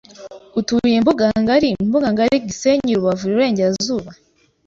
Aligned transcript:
utuye 0.59 0.95
Mbugangari 1.01 1.69
MbugangariGisenyi 1.87 2.93
Rubavu 2.97 3.23
Iburengerazuba 3.29 4.11